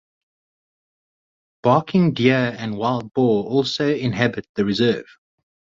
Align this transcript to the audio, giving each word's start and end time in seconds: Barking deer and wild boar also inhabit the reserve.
Barking 1.61 2.15
deer 2.15 2.55
and 2.57 2.75
wild 2.75 3.13
boar 3.13 3.43
also 3.45 3.87
inhabit 3.95 4.47
the 4.55 4.65
reserve. 4.65 5.05